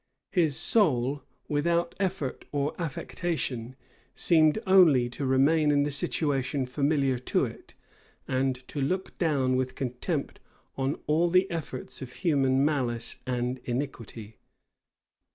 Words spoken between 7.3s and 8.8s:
it, and